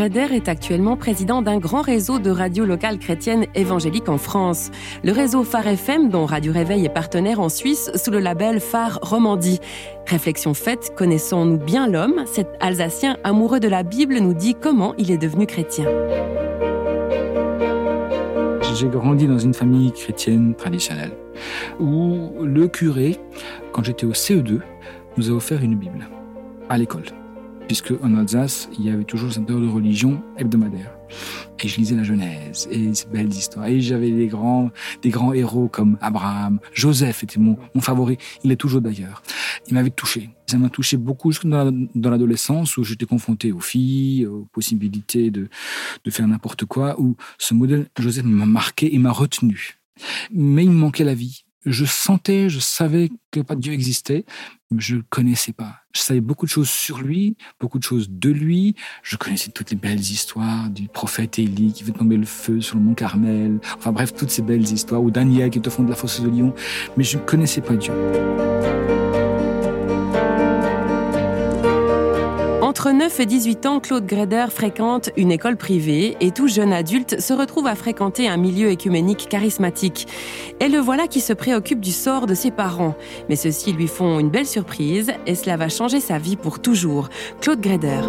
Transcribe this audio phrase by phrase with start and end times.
[0.00, 4.70] Greder est actuellement président d'un grand réseau de radios locales chrétiennes évangéliques en France.
[5.04, 8.98] Le réseau Phare FM, dont Radio Réveil est partenaire en Suisse sous le label Phare
[9.02, 9.60] Romandie.
[10.06, 12.24] Réflexion faite, connaissons-nous bien l'homme?
[12.24, 15.84] Cet Alsacien amoureux de la Bible nous dit comment il est devenu chrétien.
[18.74, 21.12] J'ai grandi dans une famille chrétienne traditionnelle
[21.78, 23.18] où le curé,
[23.72, 24.60] quand j'étais au CE2,
[25.18, 26.08] nous a offert une Bible
[26.70, 27.04] à l'école
[27.70, 30.90] puisque en Alsace, il y avait toujours cette heure de religion hebdomadaire.
[31.62, 33.66] Et je lisais la Genèse et ces belles histoires.
[33.66, 36.58] Et j'avais des grands, des grands héros comme Abraham.
[36.72, 38.18] Joseph était mon, mon favori.
[38.42, 39.22] Il est toujours d'ailleurs.
[39.68, 40.30] Il m'avait touché.
[40.48, 45.48] Ça m'a touché beaucoup jusque dans l'adolescence où j'étais confronté aux filles, aux possibilités de,
[46.04, 49.78] de faire n'importe quoi, où ce modèle Joseph m'a marqué et m'a retenu.
[50.32, 54.24] Mais il me manquait la vie je sentais, je savais que pas Dieu existait,
[54.78, 55.80] je le connaissais pas.
[55.92, 58.76] Je savais beaucoup de choses sur lui, beaucoup de choses de lui.
[59.02, 62.76] Je connaissais toutes les belles histoires du prophète Élie qui fait tomber le feu sur
[62.76, 63.58] le mont Carmel.
[63.76, 65.02] Enfin bref, toutes ces belles histoires.
[65.02, 66.54] Ou Daniel qui est au fond de la fosse de lion.
[66.96, 67.92] Mais je ne connaissais pas Dieu.
[72.80, 77.20] Entre 9 et 18 ans, Claude Greder fréquente une école privée et tout jeune adulte
[77.20, 80.08] se retrouve à fréquenter un milieu écuménique charismatique.
[80.60, 82.94] Et le voilà qui se préoccupe du sort de ses parents.
[83.28, 87.10] Mais ceux-ci lui font une belle surprise et cela va changer sa vie pour toujours.
[87.42, 88.00] Claude Greder.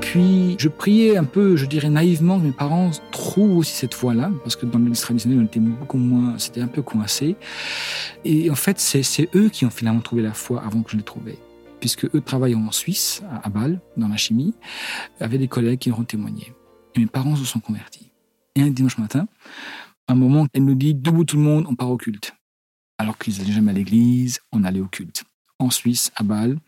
[0.00, 4.30] Puis, je priais un peu, je dirais naïvement, que mes parents trouvent aussi cette foi-là,
[4.42, 7.36] parce que dans l'église traditionnelle, on était beaucoup moins, c'était un peu coincé.
[8.24, 11.02] Et en fait, c'est eux qui ont finalement trouvé la foi avant que je l'ai
[11.02, 11.38] trouvée.
[11.80, 14.54] Puisque eux travaillent en Suisse, à Bâle, dans la chimie,
[15.20, 16.52] avec des collègues qui ont témoigné.
[16.94, 18.10] Et mes parents se sont convertis.
[18.54, 19.26] Et un dimanche matin,
[20.08, 22.34] un moment, elle nous dit, debout tout le monde, on part au culte.
[22.98, 25.24] Alors qu'ils n'allaient jamais à l'église, on allait au culte
[25.62, 26.58] en Suisse, à Bâle,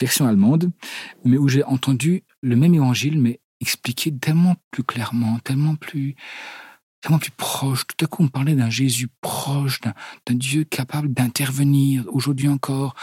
[0.00, 0.70] version allemande,
[1.24, 6.14] mais où j'ai entendu le même évangile, mais expliqué tellement plus clairement, tellement plus,
[7.00, 7.86] tellement plus proche.
[7.86, 12.94] Tout à coup, on parlait d'un Jésus proche, d'un Dieu capable d'intervenir aujourd'hui encore,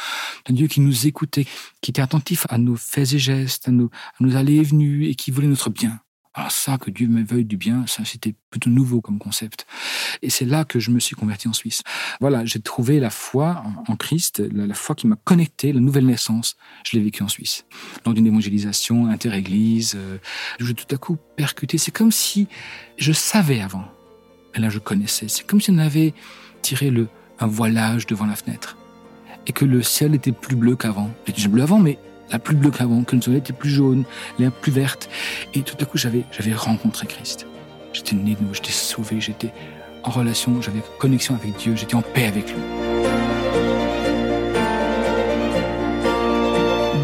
[0.45, 1.45] d'un Dieu qui nous écoutait,
[1.81, 5.05] qui était attentif à nos faits et gestes, à nos, à nos allées et venues,
[5.07, 5.99] et qui voulait notre bien.
[6.37, 9.65] Alors ça, que Dieu me veuille du bien, ça c'était plutôt nouveau comme concept.
[10.21, 11.81] Et c'est là que je me suis converti en Suisse.
[12.19, 16.57] Voilà, j'ai trouvé la foi en Christ, la, foi qui m'a connecté, la nouvelle naissance.
[16.85, 17.65] Je l'ai vécu en Suisse.
[18.05, 20.17] Lors d'une évangélisation inter-église, euh,
[20.59, 21.77] je tout à coup percuté.
[21.77, 22.49] C'est comme si
[22.97, 23.85] je savais avant.
[24.55, 25.29] Et là, je connaissais.
[25.29, 26.13] C'est comme si on avait
[26.61, 27.07] tiré le,
[27.39, 28.77] un voilage devant la fenêtre.
[29.47, 31.11] Et que le ciel était plus bleu qu'avant.
[31.27, 31.97] Il était bleu avant, mais
[32.31, 34.03] la plus bleue qu'avant, que le soleil était plus jaune,
[34.39, 35.09] l'air plus verte.
[35.53, 37.47] Et tout à coup, j'avais, j'avais rencontré Christ.
[37.93, 39.53] J'étais né de nouveau, j'étais sauvé, j'étais
[40.03, 42.84] en relation, j'avais connexion avec Dieu, j'étais en paix avec lui.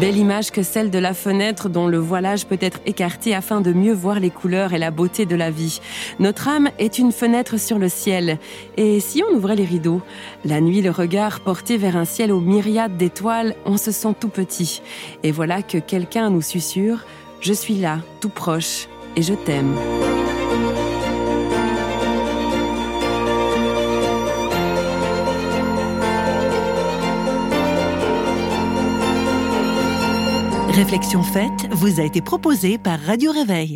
[0.02, 3.72] Belle image que celle de la fenêtre dont le voilage peut être écarté afin de
[3.72, 5.80] mieux voir les couleurs et la beauté de la vie.
[6.18, 8.40] Notre âme est une fenêtre sur le ciel.
[8.76, 10.02] Et si on ouvrait les rideaux
[10.44, 14.28] La nuit, le regard porté vers un ciel aux myriades d'étoiles, on se sent tout
[14.28, 14.82] petit.
[15.22, 16.96] Et voilà que quelqu'un nous susurre⁇
[17.40, 19.72] Je suis là, tout proche, et je t'aime⁇
[30.74, 33.70] Réflexion faite vous a été proposée par Radio Réveil.